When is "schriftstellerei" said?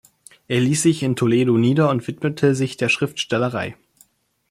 2.89-3.77